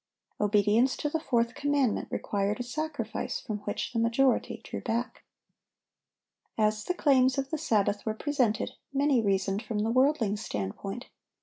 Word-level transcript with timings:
Obedience 0.39 0.97
to 0.97 1.11
the 1.11 1.19
fourth 1.19 1.53
commandment 1.53 2.07
required 2.09 2.59
a 2.59 2.63
sacrifice 2.63 3.39
from 3.39 3.59
which 3.65 3.93
the 3.93 3.99
majority 3.99 4.59
drew 4.63 4.81
back. 4.81 5.23
As 6.57 6.85
the 6.85 6.95
claims 6.95 7.37
of 7.37 7.51
the 7.51 7.59
Sabbath 7.59 8.03
were 8.03 8.15
presented, 8.15 8.71
many 8.91 9.21
reasoned 9.21 9.61
from 9.61 9.77
the 9.83 9.91
worldling's 9.91 10.43
standpoint. 10.43 11.05